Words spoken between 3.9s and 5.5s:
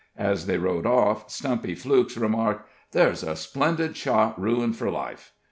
shot ruined for life."